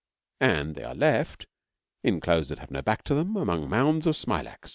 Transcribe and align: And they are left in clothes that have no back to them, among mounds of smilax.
And 0.39 0.73
they 0.73 0.83
are 0.83 0.95
left 0.95 1.45
in 2.03 2.21
clothes 2.21 2.49
that 2.49 2.57
have 2.57 2.71
no 2.71 2.81
back 2.81 3.03
to 3.03 3.13
them, 3.13 3.35
among 3.37 3.69
mounds 3.69 4.07
of 4.07 4.15
smilax. 4.15 4.69